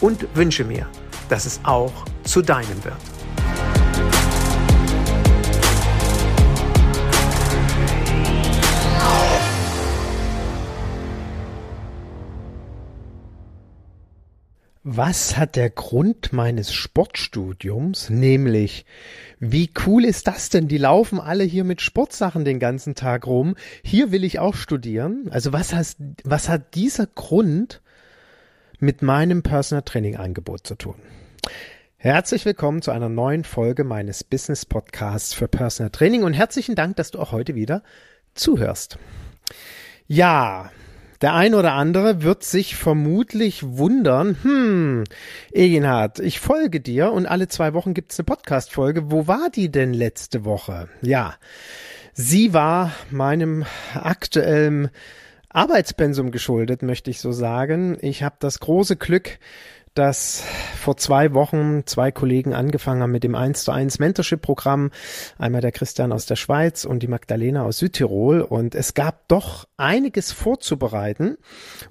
[0.00, 0.86] und wünsche mir,
[1.28, 1.92] dass es auch
[2.24, 2.96] zu deinem wird.
[14.88, 18.86] Was hat der Grund meines Sportstudiums, nämlich
[19.40, 20.68] wie cool ist das denn?
[20.68, 23.56] Die laufen alle hier mit Sportsachen den ganzen Tag rum.
[23.82, 25.26] Hier will ich auch studieren.
[25.30, 27.82] Also was, hast, was hat dieser Grund
[28.78, 30.96] mit meinem Personal Training Angebot zu tun?
[31.96, 36.96] Herzlich willkommen zu einer neuen Folge meines Business Podcasts für Personal Training und herzlichen Dank,
[36.96, 37.82] dass du auch heute wieder
[38.34, 38.98] zuhörst.
[40.06, 40.70] Ja,
[41.22, 45.04] der ein oder andere wird sich vermutlich wundern, hm,
[45.52, 49.10] Eginhard, ich folge dir und alle zwei Wochen gibt's eine Podcast-Folge.
[49.10, 50.90] Wo war die denn letzte Woche?
[51.00, 51.34] Ja,
[52.12, 54.90] sie war meinem aktuellen
[55.56, 57.96] Arbeitspensum geschuldet, möchte ich so sagen.
[58.02, 59.38] Ich habe das große Glück,
[59.94, 60.44] dass
[60.78, 64.90] vor zwei Wochen zwei Kollegen angefangen haben mit dem 1 zu 1 Mentorship-Programm.
[65.38, 68.42] Einmal der Christian aus der Schweiz und die Magdalena aus Südtirol.
[68.42, 71.38] Und es gab doch einiges vorzubereiten.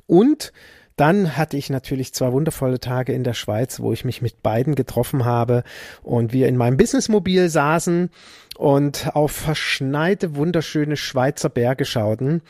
[0.05, 0.53] Und
[0.95, 4.75] dann hatte ich natürlich zwei wundervolle Tage in der Schweiz, wo ich mich mit beiden
[4.75, 5.63] getroffen habe
[6.03, 8.09] und wir in meinem Businessmobil saßen
[8.57, 12.41] und auf verschneite, wunderschöne Schweizer Berge schauten.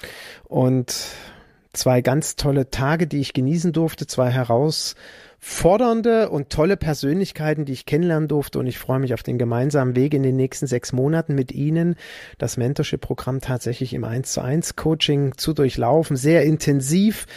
[0.44, 0.96] Und
[1.74, 4.96] zwei ganz tolle Tage, die ich genießen durfte, zwei heraus
[5.40, 8.58] fordernde und tolle Persönlichkeiten, die ich kennenlernen durfte.
[8.58, 11.96] Und ich freue mich auf den gemeinsamen Weg in den nächsten sechs Monaten mit Ihnen,
[12.40, 17.28] das Mentorship-Programm tatsächlich im 1 zu 1 Coaching zu durchlaufen, sehr intensiv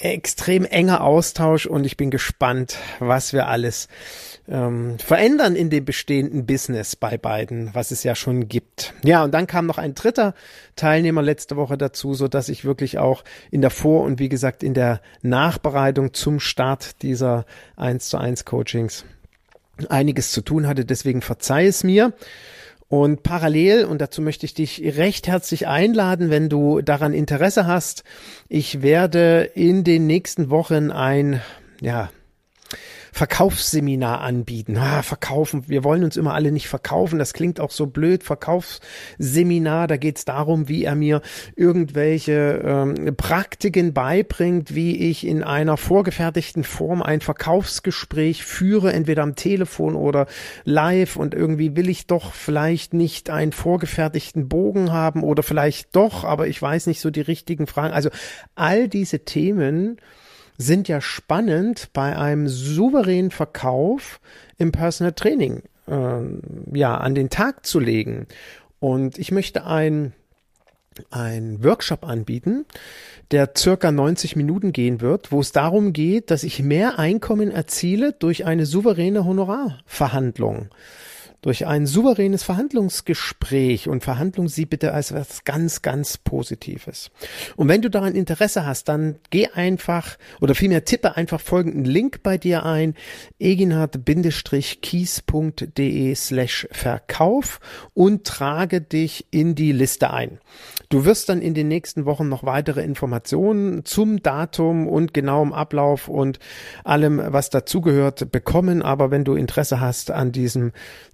[0.00, 3.88] extrem enger Austausch und ich bin gespannt, was wir alles
[4.48, 8.92] ähm, verändern in dem bestehenden Business bei beiden, was es ja schon gibt.
[9.04, 10.34] Ja, und dann kam noch ein dritter
[10.76, 14.62] Teilnehmer letzte Woche dazu, so dass ich wirklich auch in der Vor- und wie gesagt
[14.62, 17.46] in der Nachbereitung zum Start dieser
[17.76, 19.04] 1 zu 1 Coachings
[19.88, 20.84] einiges zu tun hatte.
[20.84, 22.12] Deswegen verzeih es mir.
[22.90, 28.02] Und parallel, und dazu möchte ich dich recht herzlich einladen, wenn du daran Interesse hast,
[28.48, 31.40] ich werde in den nächsten Wochen ein,
[31.80, 32.10] ja,
[33.12, 34.76] Verkaufsseminar anbieten.
[34.78, 38.22] Ah, verkaufen, wir wollen uns immer alle nicht verkaufen, das klingt auch so blöd.
[38.22, 41.20] Verkaufsseminar, da geht es darum, wie er mir
[41.56, 49.34] irgendwelche ähm, Praktiken beibringt, wie ich in einer vorgefertigten Form ein Verkaufsgespräch führe, entweder am
[49.34, 50.26] Telefon oder
[50.64, 56.24] live und irgendwie will ich doch vielleicht nicht einen vorgefertigten Bogen haben oder vielleicht doch,
[56.24, 57.92] aber ich weiß nicht so die richtigen Fragen.
[57.92, 58.10] Also
[58.54, 60.00] all diese Themen,
[60.60, 64.20] sind ja spannend bei einem souveränen Verkauf
[64.58, 66.20] im Personal Training äh,
[66.72, 68.26] ja an den Tag zu legen.
[68.78, 70.12] Und ich möchte ein
[71.10, 72.66] ein Workshop anbieten,
[73.30, 78.12] der circa 90 Minuten gehen wird, wo es darum geht, dass ich mehr Einkommen erziele
[78.12, 80.68] durch eine souveräne Honorarverhandlung
[81.42, 87.10] durch ein souveränes Verhandlungsgespräch und Verhandlung sie bitte als was ganz, ganz Positives.
[87.56, 92.22] Und wenn du daran Interesse hast, dann geh einfach oder vielmehr tippe einfach folgenden Link
[92.22, 92.94] bei dir ein,
[93.38, 97.60] eginhard-kies.de slash Verkauf
[97.94, 100.38] und trage dich in die Liste ein.
[100.90, 106.08] Du wirst dann in den nächsten Wochen noch weitere Informationen zum Datum und genauem Ablauf
[106.08, 106.40] und
[106.82, 108.82] allem, was dazugehört, bekommen.
[108.82, 110.72] Aber wenn du Interesse hast an diesem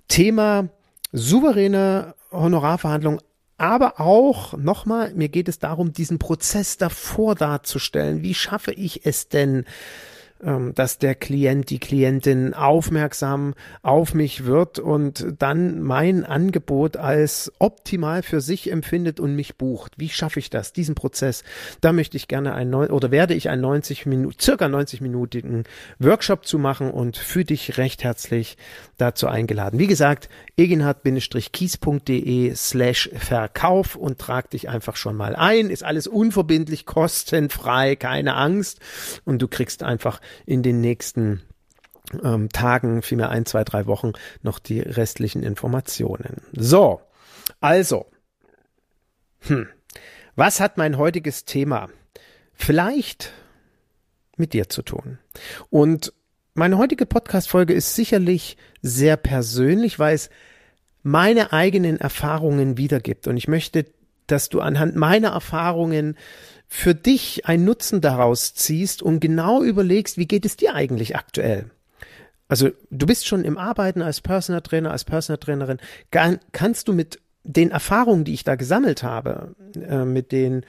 [0.09, 0.71] Thema
[1.13, 3.21] souveräne Honorarverhandlung,
[3.59, 8.23] aber auch nochmal, mir geht es darum, diesen Prozess davor darzustellen.
[8.23, 9.67] Wie schaffe ich es denn,
[10.39, 18.23] dass der Klient, die Klientin aufmerksam auf mich wird und dann mein Angebot als optimal
[18.23, 19.93] für sich empfindet und mich bucht.
[19.97, 21.43] Wie schaffe ich das, diesen Prozess?
[21.81, 25.65] Da möchte ich gerne ein oder werde ich einen 90 Minuten, circa 90 minütigen
[25.99, 28.59] Workshop zu machen und für dich recht herzlich
[28.99, 29.79] dazu eingeladen.
[29.79, 30.29] Wie gesagt,
[30.59, 35.71] eginhard-kies.de slash Verkauf und trag dich einfach schon mal ein.
[35.71, 38.81] Ist alles unverbindlich, kostenfrei, keine Angst.
[39.25, 41.43] Und du kriegst einfach in den nächsten
[42.23, 44.13] ähm, Tagen, vielmehr ein, zwei, drei Wochen,
[44.43, 46.43] noch die restlichen Informationen.
[46.53, 47.01] So,
[47.61, 48.07] also,
[49.41, 49.69] hm,
[50.35, 51.89] was hat mein heutiges Thema
[52.53, 53.33] vielleicht
[54.37, 55.19] mit dir zu tun?
[55.71, 56.13] Und
[56.55, 60.31] meine heutige Podcast-Folge ist sicherlich sehr persönlich, weil es
[61.03, 63.29] meine eigenen Erfahrungen wiedergibt.
[63.29, 63.87] Und ich möchte,
[64.27, 66.17] dass du anhand meiner Erfahrungen
[66.69, 71.71] für dich einen Nutzen daraus ziehst und genau überlegst, wie geht es dir eigentlich aktuell?
[72.49, 75.79] Also du bist schon im Arbeiten als Personal Trainer, als Personal Trainerin.
[76.53, 80.65] kannst du mit den Erfahrungen, die ich da gesammelt habe, äh, mit den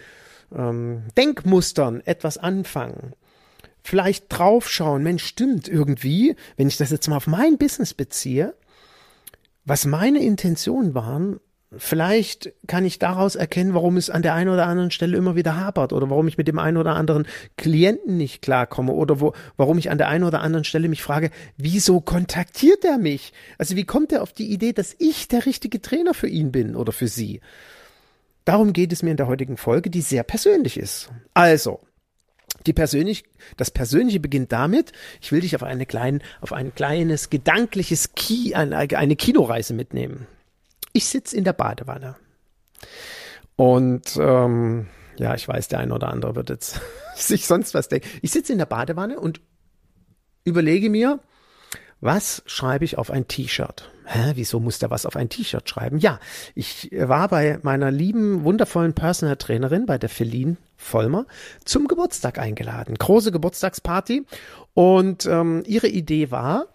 [0.55, 3.13] ähm, Denkmustern etwas anfangen?
[3.83, 8.53] Vielleicht draufschauen, Mensch, stimmt irgendwie, wenn ich das jetzt mal auf mein Business beziehe,
[9.65, 11.39] was meine Intentionen waren,
[11.75, 15.57] Vielleicht kann ich daraus erkennen, warum es an der einen oder anderen Stelle immer wieder
[15.57, 17.27] hapert oder warum ich mit dem einen oder anderen
[17.57, 21.29] Klienten nicht klarkomme oder wo, warum ich an der einen oder anderen Stelle mich frage,
[21.57, 23.33] wieso kontaktiert er mich?
[23.57, 26.73] Also wie kommt er auf die Idee, dass ich der richtige Trainer für ihn bin
[26.73, 27.41] oder für sie?
[28.45, 31.09] Darum geht es mir in der heutigen Folge, die sehr persönlich ist.
[31.33, 31.81] Also,
[32.65, 33.25] die persönlich,
[33.57, 38.55] das Persönliche beginnt damit, ich will dich auf eine kleine, auf ein kleines gedankliches Ki,
[38.55, 40.27] eine, eine Kinoreise mitnehmen
[40.97, 42.15] ich sitze in der Badewanne.
[43.55, 46.81] Und ähm, ja, ich weiß, der eine oder andere wird jetzt
[47.15, 48.07] sich sonst was denken.
[48.21, 49.39] Ich sitze in der Badewanne und
[50.43, 51.19] überlege mir,
[52.01, 53.91] was schreibe ich auf ein T-Shirt?
[54.05, 55.99] Hä, wieso muss der was auf ein T-Shirt schreiben?
[55.99, 56.19] Ja,
[56.55, 61.25] ich war bei meiner lieben, wundervollen Personal Trainerin, bei der Feline Vollmer,
[61.65, 62.95] zum Geburtstag eingeladen.
[62.95, 64.25] Große Geburtstagsparty.
[64.73, 66.67] Und ähm, ihre Idee war,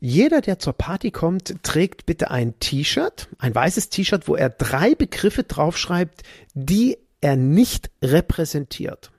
[0.00, 4.94] jeder, der zur Party kommt, trägt bitte ein T-Shirt, ein weißes T-Shirt, wo er drei
[4.94, 6.22] Begriffe draufschreibt,
[6.54, 9.10] die er nicht repräsentiert.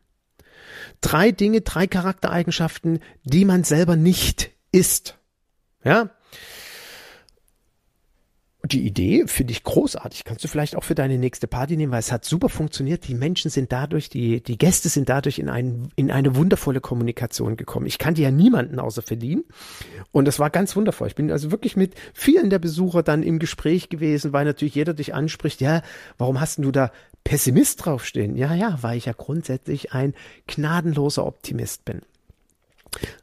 [1.01, 5.18] Drei Dinge, drei Charaktereigenschaften, die man selber nicht ist.
[5.83, 6.12] Ja?
[8.73, 10.23] Die Idee finde ich großartig.
[10.23, 13.07] Kannst du vielleicht auch für deine nächste Party nehmen, weil es hat super funktioniert.
[13.07, 17.57] Die Menschen sind dadurch, die, die Gäste sind dadurch in, ein, in eine wundervolle Kommunikation
[17.57, 17.85] gekommen.
[17.85, 19.43] Ich kannte ja niemanden außer Verlien.
[20.11, 21.07] Und das war ganz wundervoll.
[21.07, 24.93] Ich bin also wirklich mit vielen der Besucher dann im Gespräch gewesen, weil natürlich jeder
[24.93, 25.81] dich anspricht, ja,
[26.17, 26.91] warum hast du da
[27.23, 28.35] Pessimist draufstehen?
[28.37, 30.13] Ja, ja, weil ich ja grundsätzlich ein
[30.47, 32.01] gnadenloser Optimist bin.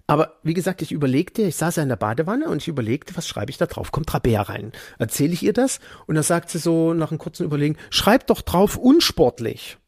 [0.07, 3.27] Aber wie gesagt, ich überlegte, ich saß ja in der Badewanne und ich überlegte, was
[3.27, 3.93] schreibe ich da drauf?
[3.93, 4.73] Kommt Rabea rein.
[4.99, 5.81] Erzähle ich ihr das?
[6.07, 9.79] Und dann sagt sie so nach einem kurzen Überlegen, schreib doch drauf unsportlich.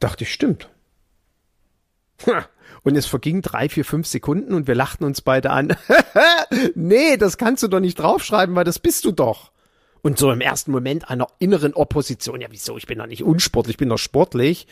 [0.00, 0.68] Dachte ich, stimmt.
[2.82, 5.76] Und es vergingen drei, vier, fünf Sekunden und wir lachten uns beide an.
[6.74, 9.52] nee, das kannst du doch nicht draufschreiben, weil das bist du doch.
[10.02, 13.74] Und so im ersten Moment einer inneren Opposition, ja wieso, ich bin doch nicht unsportlich,
[13.74, 14.66] ich bin doch sportlich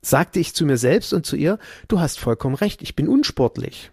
[0.00, 1.58] sagte ich zu mir selbst und zu ihr,
[1.88, 3.90] du hast vollkommen recht, ich bin unsportlich.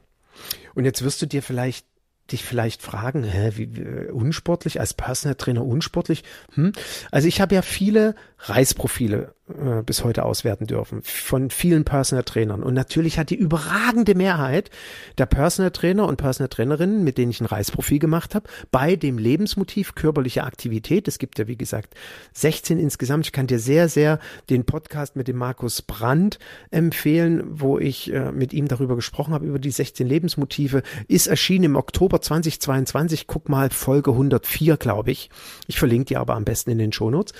[0.73, 1.85] Und jetzt wirst du dir vielleicht
[2.31, 6.23] dich vielleicht fragen, hä, wie, wie unsportlich als Personal Trainer unsportlich?
[6.53, 6.71] Hm?
[7.11, 8.15] Also ich habe ja viele
[8.49, 12.63] Reisprofile äh, bis heute auswerten dürfen von vielen Personal Trainern.
[12.63, 14.71] Und natürlich hat die überragende Mehrheit
[15.19, 19.17] der Personal Trainer und Personal Trainerinnen, mit denen ich ein Reisprofil gemacht habe, bei dem
[19.17, 21.07] Lebensmotiv körperliche Aktivität.
[21.07, 21.93] Es gibt ja, wie gesagt,
[22.33, 23.27] 16 insgesamt.
[23.27, 26.39] Ich kann dir sehr, sehr den Podcast mit dem Markus Brandt
[26.71, 30.81] empfehlen, wo ich äh, mit ihm darüber gesprochen habe, über die 16 Lebensmotive.
[31.07, 33.27] Ist erschienen im Oktober 2022.
[33.27, 35.29] Guck mal, Folge 104, glaube ich.
[35.67, 37.33] Ich verlinke dir aber am besten in den Shownotes.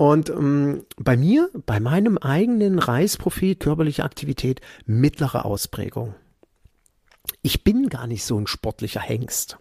[0.00, 6.14] Und ähm, bei mir, bei meinem eigenen Reisprofil körperliche Aktivität mittlere Ausprägung.
[7.42, 9.58] Ich bin gar nicht so ein sportlicher Hengst.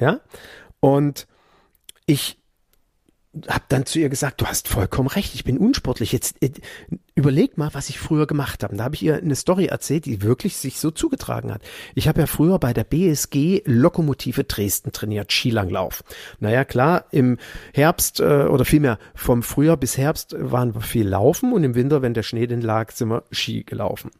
[0.00, 0.18] Ja?
[0.80, 1.28] Und
[2.06, 2.42] ich
[3.46, 6.10] habe dann zu ihr gesagt, du hast vollkommen recht, ich bin unsportlich.
[6.10, 6.50] Jetzt äh,
[7.18, 8.76] überleg mal, was ich früher gemacht habe.
[8.76, 11.62] Da habe ich ihr eine Story erzählt, die wirklich sich so zugetragen hat.
[11.96, 16.04] Ich habe ja früher bei der BSG Lokomotive Dresden trainiert, Skilanglauf.
[16.38, 17.38] Naja, klar, im
[17.74, 22.02] Herbst äh, oder vielmehr vom Frühjahr bis Herbst waren wir viel laufen und im Winter,
[22.02, 24.12] wenn der Schnee denn lag, sind wir Ski gelaufen.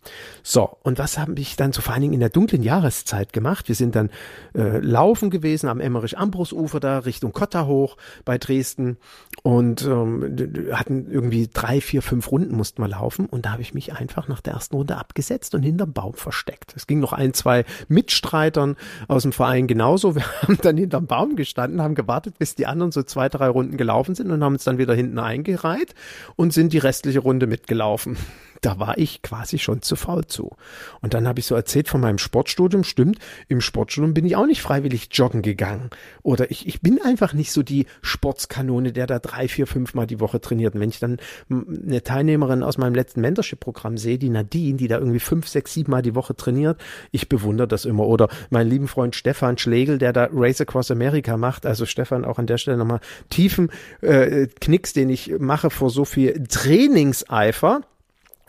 [0.42, 3.68] So, und was habe ich dann so vor allen Dingen in der dunklen Jahreszeit gemacht?
[3.68, 4.10] Wir sind dann
[4.56, 8.96] äh, laufen gewesen am Emmerich-Ambros-Ufer da Richtung Kotta hoch bei Dresden
[9.44, 10.36] und ähm,
[10.72, 14.28] hatten irgendwie drei, vier, fünf Runden mussten wir laufen und da habe ich mich einfach
[14.28, 16.74] nach der ersten Runde abgesetzt und hinterm Baum versteckt.
[16.76, 18.76] Es ging noch ein, zwei Mitstreitern
[19.06, 20.14] aus dem Verein genauso.
[20.14, 23.76] Wir haben dann hinterm Baum gestanden, haben gewartet, bis die anderen so zwei, drei Runden
[23.76, 25.94] gelaufen sind und haben uns dann wieder hinten eingereiht
[26.36, 28.16] und sind die restliche Runde mitgelaufen
[28.60, 30.56] da war ich quasi schon zu faul zu.
[31.00, 34.46] Und dann habe ich so erzählt von meinem Sportstudium, stimmt, im Sportstudium bin ich auch
[34.46, 35.90] nicht freiwillig joggen gegangen.
[36.22, 40.06] Oder ich, ich bin einfach nicht so die Sportskanone, der da drei, vier, fünf Mal
[40.06, 40.74] die Woche trainiert.
[40.74, 41.18] Und wenn ich dann
[41.50, 45.90] eine Teilnehmerin aus meinem letzten Mentorship-Programm sehe, die Nadine, die da irgendwie fünf, sechs, sieben
[45.90, 46.80] Mal die Woche trainiert,
[47.12, 48.06] ich bewundere das immer.
[48.06, 51.66] Oder meinen lieben Freund Stefan Schlegel, der da Race Across America macht.
[51.66, 53.00] Also Stefan, auch an der Stelle nochmal
[53.30, 57.82] tiefen äh, Knicks, den ich mache vor so viel Trainingseifer.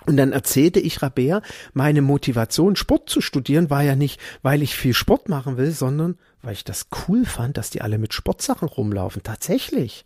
[0.09, 4.73] Und dann erzählte ich Rabea, meine Motivation, Sport zu studieren, war ja nicht, weil ich
[4.75, 8.67] viel Sport machen will, sondern weil ich das cool fand, dass die alle mit Sportsachen
[8.67, 9.21] rumlaufen.
[9.21, 10.05] Tatsächlich.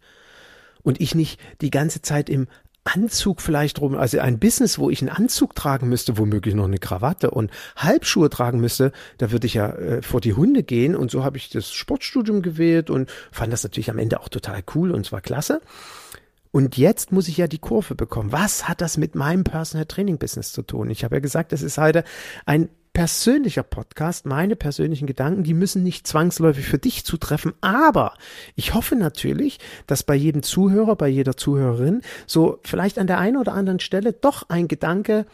[0.82, 2.48] Und ich nicht die ganze Zeit im
[2.84, 6.80] Anzug vielleicht rum, also ein Business, wo ich einen Anzug tragen müsste, womöglich noch eine
[6.80, 11.12] Krawatte und Halbschuhe tragen müsste, da würde ich ja äh, vor die Hunde gehen und
[11.12, 14.92] so habe ich das Sportstudium gewählt und fand das natürlich am Ende auch total cool
[14.92, 15.62] und zwar klasse.
[16.54, 18.32] Und jetzt muss ich ja die Kurve bekommen.
[18.32, 20.92] Was hat das mit meinem Personal Training Business zu tun?
[20.92, 22.04] Ich habe ja gesagt, das ist heute
[22.46, 28.14] ein persönlicher Podcast, meine persönlichen Gedanken, die müssen nicht zwangsläufig für dich zutreffen, aber
[28.54, 29.58] ich hoffe natürlich,
[29.88, 34.14] dass bei jedem Zuhörer, bei jeder Zuhörerin so vielleicht an der einen oder anderen Stelle
[34.14, 35.26] doch ein Gedanke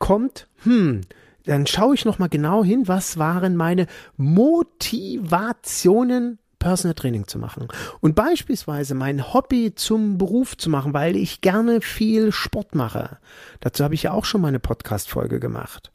[0.00, 1.02] kommt, hm,
[1.44, 7.68] dann schaue ich noch mal genau hin, was waren meine Motivationen Personal Training zu machen
[8.00, 13.18] und beispielsweise mein Hobby zum Beruf zu machen, weil ich gerne viel Sport mache.
[13.60, 15.92] Dazu habe ich ja auch schon mal eine Podcast Folge gemacht.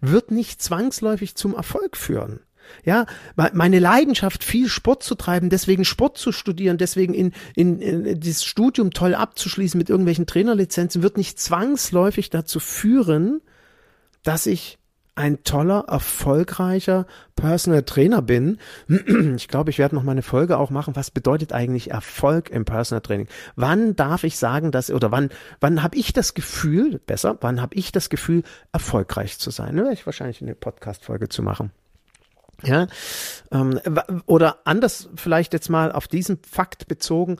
[0.00, 2.40] Wird nicht zwangsläufig zum Erfolg führen.
[2.84, 3.06] Ja,
[3.52, 8.44] meine Leidenschaft, viel Sport zu treiben, deswegen Sport zu studieren, deswegen in, in, in dieses
[8.44, 13.40] Studium toll abzuschließen mit irgendwelchen Trainerlizenzen, wird nicht zwangsläufig dazu führen,
[14.24, 14.79] dass ich
[15.14, 18.58] ein toller, erfolgreicher Personal Trainer bin.
[19.36, 20.96] Ich glaube, ich werde noch mal eine Folge auch machen.
[20.96, 23.28] Was bedeutet eigentlich Erfolg im Personal Training?
[23.56, 27.74] Wann darf ich sagen, dass oder wann wann habe ich das Gefühl, besser, wann habe
[27.74, 29.76] ich das Gefühl, erfolgreich zu sein?
[29.76, 31.70] Werde ich wahrscheinlich eine Podcast Folge zu machen.
[32.62, 32.86] Ja,
[33.52, 33.80] ähm,
[34.26, 37.38] oder anders vielleicht jetzt mal auf diesen Fakt bezogen,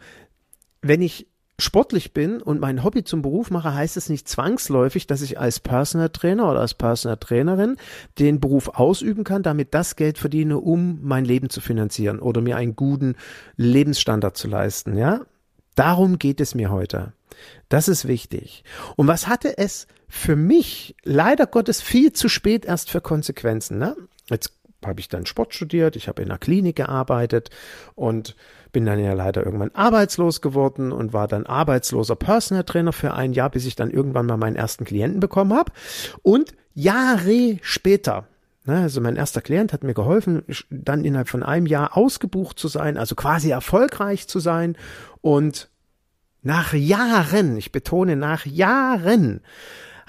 [0.83, 1.27] wenn ich
[1.61, 5.61] sportlich bin und mein Hobby zum Beruf mache, heißt es nicht zwangsläufig, dass ich als
[5.61, 7.77] Personal Trainer oder als Personal Trainerin
[8.19, 12.57] den Beruf ausüben kann, damit das Geld verdiene, um mein Leben zu finanzieren oder mir
[12.57, 13.17] einen guten
[13.57, 15.21] Lebensstandard zu leisten, ja?
[15.75, 17.13] Darum geht es mir heute.
[17.69, 18.65] Das ist wichtig.
[18.97, 23.97] Und was hatte es für mich leider Gottes viel zu spät erst für Konsequenzen, ne?
[24.29, 24.53] Jetzt
[24.85, 27.51] habe ich dann Sport studiert, ich habe in einer Klinik gearbeitet
[27.95, 28.35] und
[28.73, 33.33] bin dann ja leider irgendwann arbeitslos geworden und war dann arbeitsloser Personal Trainer für ein
[33.33, 35.73] Jahr, bis ich dann irgendwann mal meinen ersten Klienten bekommen habe.
[36.23, 38.27] Und Jahre später,
[38.65, 42.69] ne, also mein erster Klient hat mir geholfen, dann innerhalb von einem Jahr ausgebucht zu
[42.69, 44.77] sein, also quasi erfolgreich zu sein
[45.21, 45.69] und
[46.43, 49.43] nach Jahren, ich betone nach Jahren,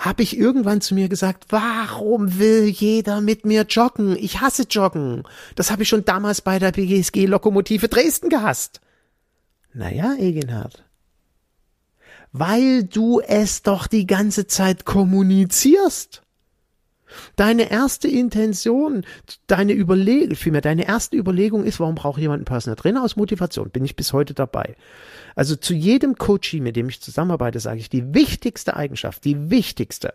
[0.01, 4.17] habe ich irgendwann zu mir gesagt, warum will jeder mit mir joggen?
[4.17, 5.23] Ich hasse Joggen.
[5.55, 8.81] Das habe ich schon damals bei der BGSG Lokomotive Dresden gehasst.
[9.73, 10.83] Naja, Egenhard.
[12.31, 16.23] Weil du es doch die ganze Zeit kommunizierst.
[17.35, 19.05] Deine erste Intention,
[19.47, 23.69] deine Überlegung, vielmehr deine erste Überlegung ist, warum braucht jemand einen Personal Trainer aus Motivation?
[23.69, 24.75] Bin ich bis heute dabei.
[25.35, 30.13] Also zu jedem Coachie, mit dem ich zusammenarbeite, sage ich, die wichtigste Eigenschaft, die wichtigste,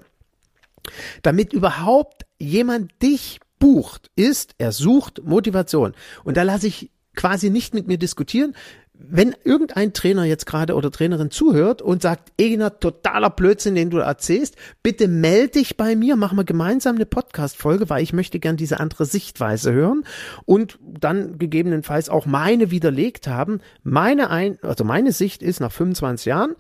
[1.23, 5.95] damit überhaupt jemand dich bucht, ist, er sucht Motivation.
[6.25, 8.55] Und da lasse ich quasi nicht mit mir diskutieren
[8.99, 13.99] wenn irgendein Trainer jetzt gerade oder Trainerin zuhört und sagt, Egner, totaler Blödsinn, den du
[13.99, 18.57] erzählst, bitte melde dich bei mir, machen wir gemeinsam eine Podcast-Folge, weil ich möchte gern
[18.57, 20.05] diese andere Sichtweise hören
[20.45, 23.61] und dann gegebenenfalls auch meine widerlegt haben.
[23.83, 26.55] Meine ein, also meine Sicht ist nach 25 Jahren,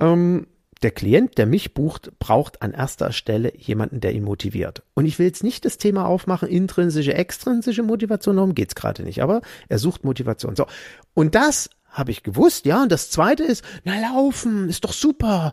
[0.00, 0.46] ähm,
[0.82, 4.82] der Klient, der mich bucht, braucht an erster Stelle jemanden, der ihn motiviert.
[4.94, 9.22] Und ich will jetzt nicht das Thema aufmachen, intrinsische, extrinsische Motivation, darum geht's gerade nicht,
[9.22, 10.54] aber er sucht Motivation.
[10.54, 10.66] So.
[11.14, 12.82] Und das habe ich gewusst, ja.
[12.82, 15.52] Und das zweite ist, na laufen, ist doch super.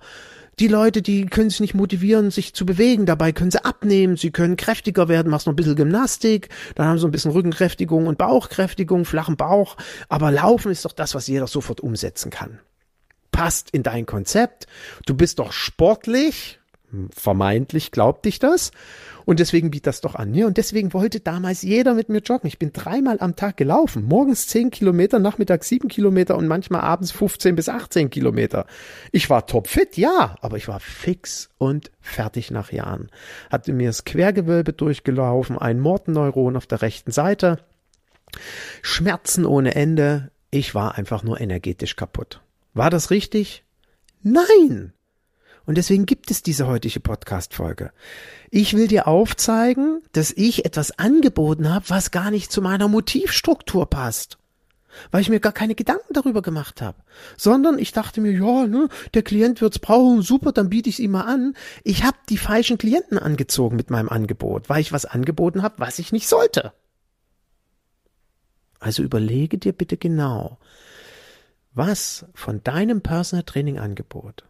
[0.60, 3.06] Die Leute, die können sich nicht motivieren, sich zu bewegen.
[3.06, 7.00] Dabei können sie abnehmen, sie können kräftiger werden, machst noch ein bisschen Gymnastik, dann haben
[7.00, 9.78] sie ein bisschen Rückenkräftigung und Bauchkräftigung, flachen Bauch.
[10.10, 12.60] Aber Laufen ist doch das, was jeder sofort umsetzen kann.
[13.32, 14.68] Passt in dein Konzept.
[15.08, 16.60] Du bist doch sportlich,
[17.10, 18.72] vermeintlich glaubt ich das
[19.26, 20.34] und deswegen biet das doch an.
[20.34, 22.48] Ja, und deswegen wollte damals jeder mit mir joggen.
[22.48, 24.06] Ich bin dreimal am Tag gelaufen.
[24.06, 28.66] Morgens zehn Kilometer, nachmittags sieben Kilometer und manchmal abends 15 bis 18 Kilometer.
[29.12, 33.10] Ich war topfit, ja, aber ich war fix und fertig nach Jahren.
[33.50, 37.60] Hatte mir das Quergewölbe durchgelaufen, ein Mortenneuron auf der rechten Seite,
[38.82, 40.32] Schmerzen ohne Ende.
[40.52, 42.42] Ich war einfach nur energetisch kaputt.
[42.74, 43.64] War das richtig?
[44.22, 44.94] Nein!
[45.66, 47.92] Und deswegen gibt es diese heutige Podcast-Folge.
[48.52, 53.90] Ich will dir aufzeigen, dass ich etwas angeboten habe, was gar nicht zu meiner Motivstruktur
[53.90, 54.38] passt.
[55.10, 56.98] Weil ich mir gar keine Gedanken darüber gemacht habe.
[57.38, 61.00] Sondern ich dachte mir, ja, ne, der Klient wird's brauchen, super, dann biete ich es
[61.00, 61.56] ihm mal an.
[61.84, 65.98] Ich habe die falschen Klienten angezogen mit meinem Angebot, weil ich was angeboten habe, was
[65.98, 66.74] ich nicht sollte.
[68.80, 70.60] Also überlege dir bitte genau,
[71.74, 74.44] was von deinem Personal Training Angebot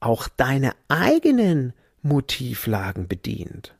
[0.00, 3.74] auch deine eigenen Motivlagen bedient.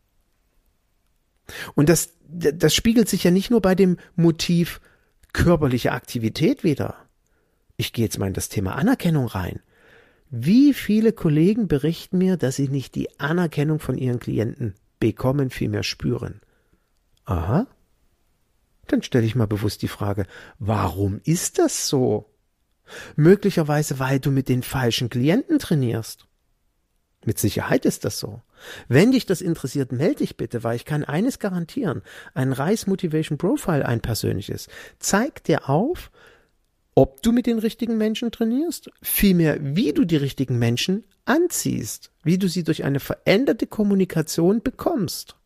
[1.74, 4.80] Und das, das spiegelt sich ja nicht nur bei dem Motiv
[5.32, 6.96] körperliche Aktivität wieder.
[7.76, 9.60] Ich gehe jetzt mal in das Thema Anerkennung rein.
[10.30, 15.82] Wie viele Kollegen berichten mir, dass sie nicht die Anerkennung von ihren Klienten bekommen, vielmehr
[15.82, 16.40] spüren?
[17.24, 17.66] Aha.
[18.86, 20.26] Dann stelle ich mal bewusst die Frage,
[20.58, 22.30] warum ist das so?
[23.16, 26.26] Möglicherweise, weil du mit den falschen Klienten trainierst.
[27.24, 28.40] Mit Sicherheit ist das so.
[28.88, 32.02] Wenn dich das interessiert, melde dich bitte, weil ich kann eines garantieren.
[32.32, 34.68] Ein Reis Motivation Profile, ein persönliches,
[34.98, 36.10] zeigt dir auf,
[36.94, 42.38] ob du mit den richtigen Menschen trainierst, vielmehr wie du die richtigen Menschen anziehst, wie
[42.38, 45.36] du sie durch eine veränderte Kommunikation bekommst.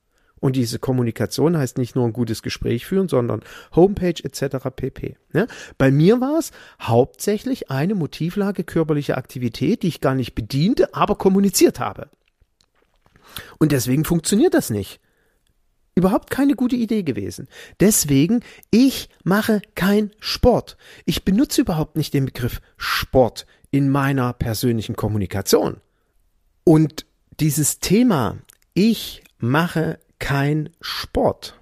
[0.45, 3.41] Und diese Kommunikation heißt nicht nur ein gutes Gespräch führen, sondern
[3.75, 4.69] Homepage etc.
[4.77, 5.17] pp.
[5.33, 5.47] Ja?
[5.79, 6.51] Bei mir war es
[6.83, 12.11] hauptsächlich eine Motivlage körperliche Aktivität, die ich gar nicht bediente, aber kommuniziert habe.
[13.59, 15.01] Und deswegen funktioniert das nicht.
[15.95, 17.49] Überhaupt keine gute Idee gewesen.
[17.81, 20.77] Deswegen, ich mache kein Sport.
[21.07, 25.81] Ich benutze überhaupt nicht den Begriff Sport in meiner persönlichen Kommunikation.
[26.65, 27.07] Und
[27.41, 28.37] dieses Thema,
[28.75, 31.61] ich mache kein Sport.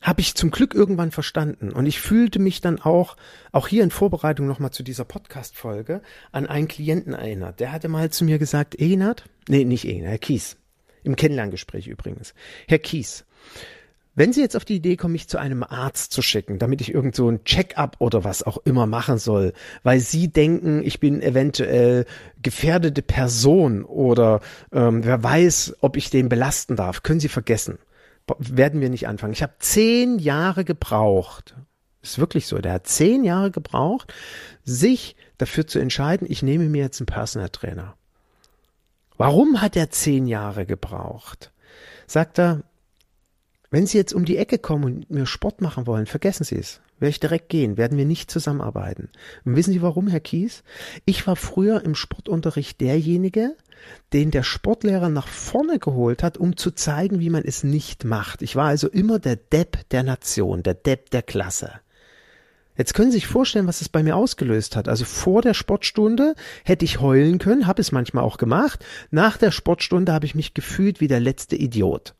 [0.00, 1.70] Habe ich zum Glück irgendwann verstanden.
[1.70, 3.16] Und ich fühlte mich dann auch,
[3.52, 6.02] auch hier in Vorbereitung nochmal zu dieser Podcast-Folge,
[6.32, 7.60] an einen Klienten erinnert.
[7.60, 10.56] Der hatte mal zu mir gesagt, Enat, nee, nicht Enat, Herr Kies.
[11.04, 12.34] Im Kennenlerngespräch übrigens.
[12.66, 13.24] Herr Kies,
[14.14, 16.92] wenn Sie jetzt auf die Idee kommen, mich zu einem Arzt zu schicken, damit ich
[16.92, 21.22] irgend so ein Check-up oder was auch immer machen soll, weil Sie denken, ich bin
[21.22, 22.04] eventuell
[22.42, 27.78] gefährdete Person oder ähm, wer weiß, ob ich den belasten darf, können Sie vergessen.
[28.38, 29.32] Werden wir nicht anfangen.
[29.32, 31.56] Ich habe zehn Jahre gebraucht.
[32.02, 32.58] Ist wirklich so.
[32.58, 34.12] Der hat zehn Jahre gebraucht,
[34.64, 37.96] sich dafür zu entscheiden, ich nehme mir jetzt einen Personal Trainer.
[39.16, 41.52] Warum hat er zehn Jahre gebraucht?
[42.06, 42.62] Sagt er,
[43.72, 46.80] wenn Sie jetzt um die Ecke kommen und mir Sport machen wollen, vergessen Sie es.
[47.00, 49.08] Werde ich direkt gehen, werden wir nicht zusammenarbeiten.
[49.44, 50.62] Und wissen Sie warum, Herr Kies?
[51.06, 53.56] Ich war früher im Sportunterricht derjenige,
[54.12, 58.42] den der Sportlehrer nach vorne geholt hat, um zu zeigen, wie man es nicht macht.
[58.42, 61.72] Ich war also immer der Depp der Nation, der Depp der Klasse.
[62.76, 64.86] Jetzt können Sie sich vorstellen, was es bei mir ausgelöst hat.
[64.86, 68.84] Also vor der Sportstunde hätte ich heulen können, habe es manchmal auch gemacht.
[69.10, 72.14] Nach der Sportstunde habe ich mich gefühlt wie der letzte Idiot.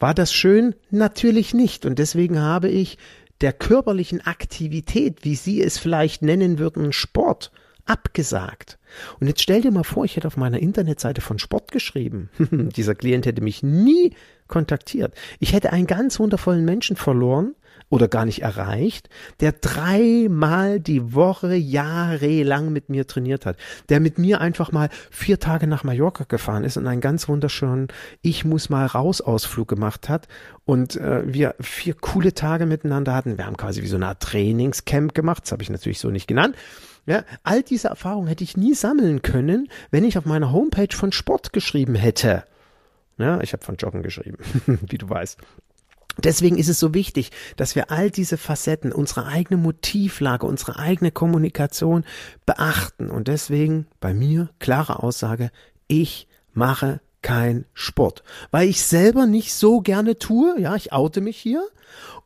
[0.00, 0.74] War das schön?
[0.90, 1.86] Natürlich nicht.
[1.86, 2.98] Und deswegen habe ich
[3.42, 7.52] der körperlichen Aktivität, wie Sie es vielleicht nennen würden, Sport,
[7.84, 8.78] abgesagt.
[9.18, 12.30] Und jetzt stell dir mal vor, ich hätte auf meiner Internetseite von Sport geschrieben.
[12.50, 14.14] Dieser Klient hätte mich nie
[14.48, 15.14] kontaktiert.
[15.38, 17.54] Ich hätte einen ganz wundervollen Menschen verloren,
[17.90, 23.56] oder gar nicht erreicht, der dreimal die Woche jahrelang mit mir trainiert hat,
[23.88, 27.88] der mit mir einfach mal vier Tage nach Mallorca gefahren ist und einen ganz wunderschönen
[28.22, 30.28] Ich muss mal raus Ausflug gemacht hat
[30.64, 33.36] und äh, wir vier coole Tage miteinander hatten.
[33.36, 36.28] Wir haben quasi wie so eine Art Trainingscamp gemacht, das habe ich natürlich so nicht
[36.28, 36.54] genannt.
[37.06, 41.10] Ja, all diese Erfahrungen hätte ich nie sammeln können, wenn ich auf meiner Homepage von
[41.10, 42.44] Sport geschrieben hätte.
[43.18, 44.38] Ja, ich habe von Joggen geschrieben,
[44.88, 45.38] wie du weißt.
[46.18, 51.10] Deswegen ist es so wichtig, dass wir all diese Facetten, unsere eigene Motivlage, unsere eigene
[51.10, 52.04] Kommunikation
[52.46, 53.10] beachten.
[53.10, 55.50] Und deswegen bei mir klare Aussage,
[55.86, 61.36] ich mache kein Sport, weil ich selber nicht so gerne tue, ja, ich oute mich
[61.36, 61.66] hier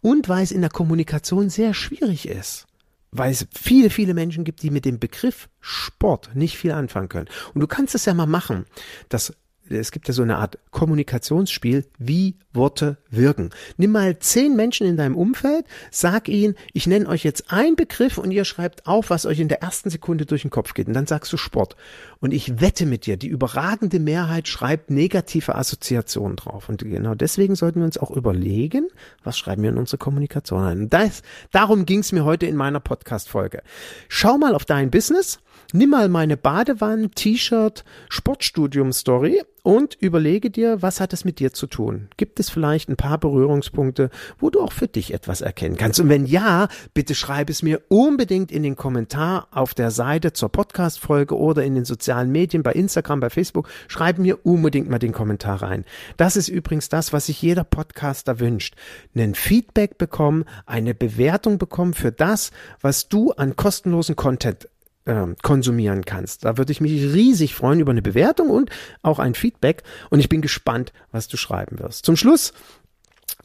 [0.00, 2.66] und weil es in der Kommunikation sehr schwierig ist,
[3.10, 7.28] weil es viele, viele Menschen gibt, die mit dem Begriff Sport nicht viel anfangen können.
[7.54, 8.66] Und du kannst es ja mal machen,
[9.08, 9.34] dass
[9.68, 13.50] es gibt ja so eine Art Kommunikationsspiel, wie Worte wirken.
[13.76, 18.18] Nimm mal zehn Menschen in deinem Umfeld, sag ihnen, ich nenne euch jetzt einen Begriff
[18.18, 20.86] und ihr schreibt auf, was euch in der ersten Sekunde durch den Kopf geht.
[20.86, 21.76] Und dann sagst du Sport.
[22.20, 26.68] Und ich wette mit dir, die überragende Mehrheit schreibt negative Assoziationen drauf.
[26.68, 28.88] Und genau deswegen sollten wir uns auch überlegen,
[29.22, 30.90] was schreiben wir in unsere Kommunikation ein.
[30.90, 33.62] Das, darum ging es mir heute in meiner Podcast-Folge.
[34.08, 35.38] Schau mal auf dein Business
[35.72, 41.66] Nimm mal meine Badewanne, T-Shirt, Sportstudium-Story und überlege dir, was hat es mit dir zu
[41.66, 42.08] tun?
[42.18, 45.98] Gibt es vielleicht ein paar Berührungspunkte, wo du auch für dich etwas erkennen kannst?
[46.00, 50.50] Und wenn ja, bitte schreib es mir unbedingt in den Kommentar auf der Seite zur
[50.50, 53.68] Podcast-Folge oder in den sozialen Medien, bei Instagram, bei Facebook.
[53.88, 55.86] Schreib mir unbedingt mal den Kommentar rein.
[56.18, 58.74] Das ist übrigens das, was sich jeder Podcaster wünscht.
[59.14, 62.50] Einen Feedback bekommen, eine Bewertung bekommen für das,
[62.82, 64.68] was du an kostenlosen Content
[65.04, 66.44] äh, konsumieren kannst.
[66.44, 68.70] Da würde ich mich riesig freuen über eine Bewertung und
[69.02, 69.82] auch ein Feedback.
[70.10, 72.04] Und ich bin gespannt, was du schreiben wirst.
[72.04, 72.52] Zum Schluss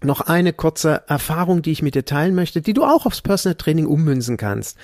[0.01, 3.55] noch eine kurze Erfahrung, die ich mit dir teilen möchte, die du auch aufs Personal
[3.55, 4.77] Training ummünzen kannst.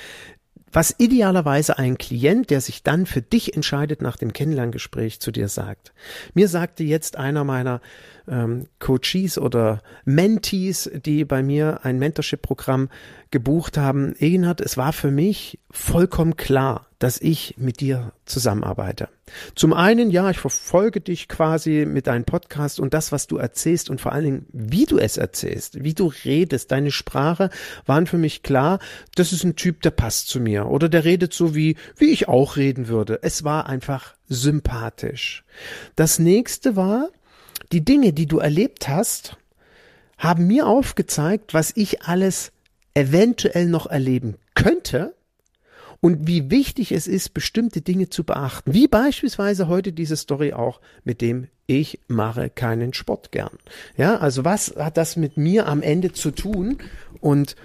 [0.71, 5.47] Was idealerweise ein Klient, der sich dann für dich entscheidet, nach dem Kennenlerngespräch zu dir
[5.47, 5.93] sagt.
[6.33, 7.79] Mir sagte jetzt einer meiner
[8.27, 12.89] ähm, Coaches oder Mentees, die bei mir ein Mentorship-Programm
[13.31, 19.09] gebucht haben, Egenhard, es war für mich vollkommen klar, dass ich mit dir zusammenarbeite.
[19.55, 23.89] Zum einen, ja, ich verfolge dich quasi mit deinem Podcast und das, was du erzählst
[23.89, 27.49] und vor allen Dingen, wie du es erzählst, wie du redest, deine Sprache
[27.85, 28.79] waren für mich klar,
[29.15, 32.29] das ist ein Typ, der passt zu mir oder der redet so wie, wie ich
[32.29, 33.19] auch reden würde.
[33.21, 35.43] Es war einfach sympathisch.
[35.95, 37.09] Das nächste war,
[37.71, 39.37] die Dinge, die du erlebt hast,
[40.17, 42.51] haben mir aufgezeigt, was ich alles
[42.93, 45.15] eventuell noch erleben könnte
[45.99, 48.73] und wie wichtig es ist, bestimmte Dinge zu beachten.
[48.73, 53.57] Wie beispielsweise heute diese Story auch mit dem ich mache keinen Sport gern.
[53.97, 56.77] Ja, also was hat das mit mir am Ende zu tun?
[57.21, 57.55] Und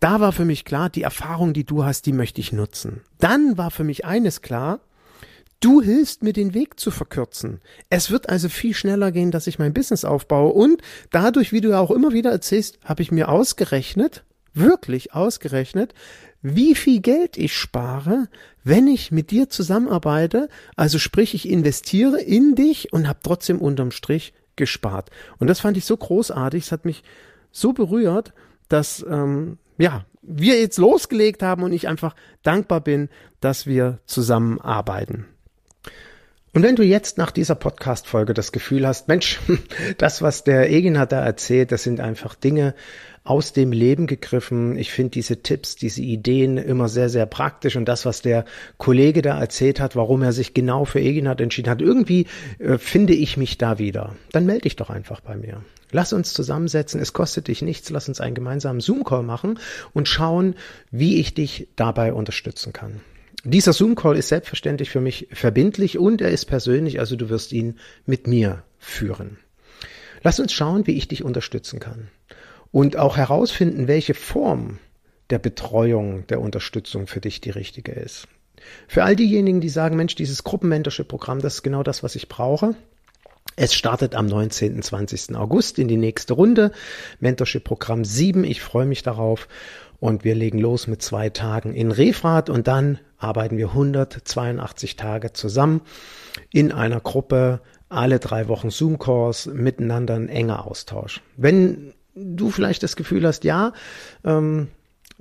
[0.00, 3.00] da war für mich klar, die Erfahrung, die du hast, die möchte ich nutzen.
[3.18, 4.80] Dann war für mich eines klar,
[5.62, 7.60] Du hilfst mir den Weg zu verkürzen.
[7.88, 10.52] Es wird also viel schneller gehen, dass ich mein Business aufbaue.
[10.52, 15.94] Und dadurch, wie du ja auch immer wieder erzählst, habe ich mir ausgerechnet, wirklich ausgerechnet,
[16.42, 18.28] wie viel Geld ich spare,
[18.64, 20.48] wenn ich mit dir zusammenarbeite.
[20.74, 25.10] Also sprich, ich investiere in dich und habe trotzdem unterm Strich gespart.
[25.38, 27.04] Und das fand ich so großartig, es hat mich
[27.52, 28.32] so berührt,
[28.68, 35.26] dass ähm, ja wir jetzt losgelegt haben und ich einfach dankbar bin, dass wir zusammenarbeiten.
[36.54, 39.40] Und wenn du jetzt nach dieser Podcast-Folge das Gefühl hast, Mensch,
[39.98, 42.74] das, was der Egin hat da erzählt, das sind einfach Dinge
[43.24, 44.76] aus dem Leben gegriffen.
[44.76, 47.76] Ich finde diese Tipps, diese Ideen immer sehr, sehr praktisch.
[47.76, 48.44] Und das, was der
[48.76, 52.26] Kollege da erzählt hat, warum er sich genau für Egin hat entschieden hat, irgendwie
[52.58, 54.14] äh, finde ich mich da wieder.
[54.32, 55.62] Dann melde dich doch einfach bei mir.
[55.90, 59.58] Lass uns zusammensetzen, es kostet dich nichts, lass uns einen gemeinsamen Zoom-Call machen
[59.92, 60.54] und schauen,
[60.90, 63.00] wie ich dich dabei unterstützen kann.
[63.44, 67.78] Dieser Zoom-Call ist selbstverständlich für mich verbindlich und er ist persönlich, also du wirst ihn
[68.06, 69.38] mit mir führen.
[70.22, 72.08] Lass uns schauen, wie ich dich unterstützen kann
[72.70, 74.78] und auch herausfinden, welche Form
[75.30, 78.28] der Betreuung, der Unterstützung für dich die richtige ist.
[78.86, 82.76] Für all diejenigen, die sagen, Mensch, dieses Gruppen-Mentorship-Programm, das ist genau das, was ich brauche.
[83.56, 84.80] Es startet am 19.
[84.82, 85.34] 20.
[85.36, 86.72] August in die nächste Runde.
[87.20, 88.44] Mentorship-Programm 7.
[88.44, 89.48] Ich freue mich darauf.
[90.02, 95.32] Und wir legen los mit zwei Tagen in Refrat und dann arbeiten wir 182 Tage
[95.32, 95.80] zusammen
[96.50, 101.20] in einer Gruppe, alle drei Wochen Zoom-Calls, miteinander ein enger Austausch.
[101.36, 103.74] Wenn du vielleicht das Gefühl hast, ja,
[104.24, 104.66] ähm,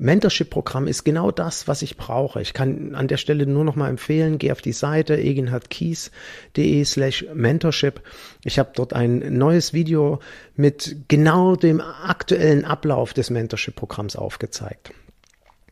[0.02, 2.42] Mentorship-Programm ist genau das, was ich brauche.
[2.42, 7.26] Ich kann an der Stelle nur noch mal empfehlen, geh auf die Seite eginhardkies.de slash
[7.36, 8.02] Mentorship.
[8.44, 10.20] Ich habe dort ein neues Video
[10.56, 14.92] mit genau dem aktuellen Ablauf des Mentorship-Programms aufgezeigt.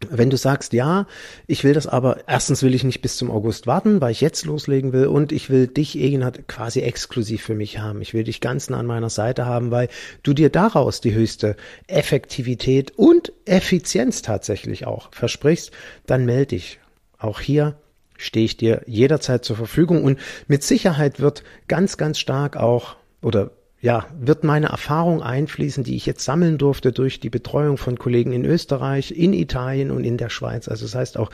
[0.07, 1.07] Wenn du sagst, ja,
[1.45, 4.45] ich will das aber, erstens will ich nicht bis zum August warten, weil ich jetzt
[4.45, 8.01] loslegen will und ich will dich, Egenhard, quasi exklusiv für mich haben.
[8.01, 9.89] Ich will dich ganz nah an meiner Seite haben, weil
[10.23, 11.57] du dir daraus die höchste
[11.87, 15.71] Effektivität und Effizienz tatsächlich auch versprichst,
[16.05, 16.79] dann melde dich.
[17.17, 17.75] Auch hier
[18.17, 23.51] stehe ich dir jederzeit zur Verfügung und mit Sicherheit wird ganz, ganz stark auch oder
[23.81, 28.33] ja, wird meine Erfahrung einfließen, die ich jetzt sammeln durfte durch die Betreuung von Kollegen
[28.33, 30.67] in Österreich, in Italien und in der Schweiz.
[30.67, 31.29] Also das heißt auch,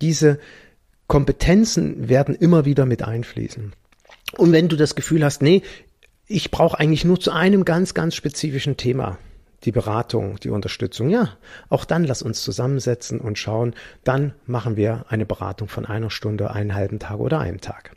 [0.00, 0.38] diese
[1.08, 3.72] Kompetenzen werden immer wieder mit einfließen.
[4.36, 5.62] Und wenn du das Gefühl hast, nee,
[6.26, 9.18] ich brauche eigentlich nur zu einem ganz, ganz spezifischen Thema
[9.64, 11.36] die Beratung, die Unterstützung, ja,
[11.68, 16.50] auch dann lass uns zusammensetzen und schauen, dann machen wir eine Beratung von einer Stunde,
[16.50, 17.94] einen halben Tag oder einem Tag.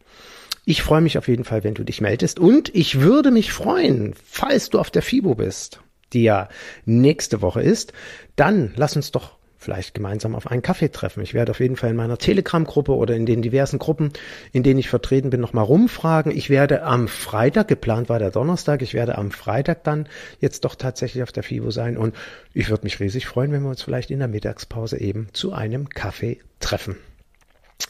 [0.68, 4.16] Ich freue mich auf jeden Fall, wenn du dich meldest und ich würde mich freuen,
[4.26, 5.80] falls du auf der FIBO bist,
[6.12, 6.50] die ja
[6.86, 7.94] nächste Woche ist,
[8.36, 11.22] dann lass uns doch vielleicht gemeinsam auf einen Kaffee treffen.
[11.22, 14.12] Ich werde auf jeden Fall in meiner Telegram-Gruppe oder in den diversen Gruppen,
[14.54, 16.32] in denen ich vertreten bin, nochmal rumfragen.
[16.32, 20.08] Ich werde am Freitag, geplant war der Donnerstag, ich werde am Freitag dann
[20.40, 22.16] jetzt doch tatsächlich auf der FIBO sein und
[22.54, 25.90] ich würde mich riesig freuen, wenn wir uns vielleicht in der Mittagspause eben zu einem
[25.90, 26.96] Kaffee treffen.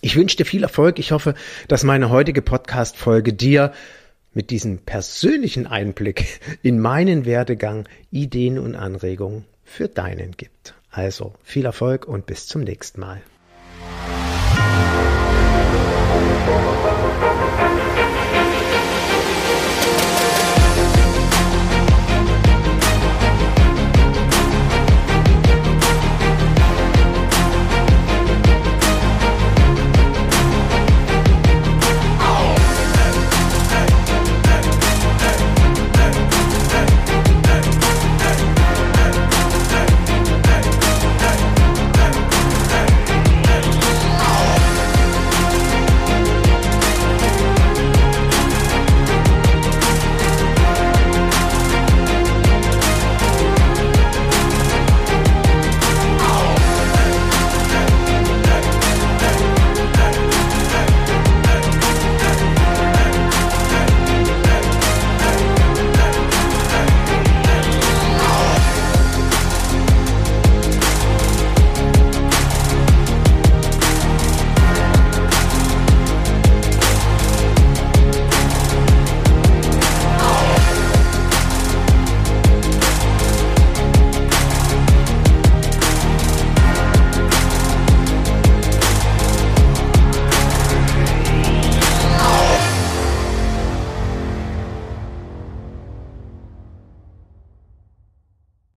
[0.02, 1.00] Ich wünsche dir viel Erfolg.
[1.00, 1.36] Ich hoffe,
[1.68, 3.74] dass meine heutige Podcast-Folge dir
[4.34, 10.76] mit diesem persönlichen Einblick in meinen Werdegang Ideen und Anregungen für deinen gibt.
[10.92, 13.22] Also viel Erfolg und bis zum nächsten Mal.